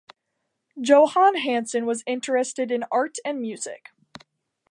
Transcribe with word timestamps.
Johan 0.81 1.35
Hansen 1.35 1.85
was 1.85 2.03
interested 2.07 2.71
in 2.71 2.85
art 2.91 3.17
and 3.23 3.39
music. 3.39 3.89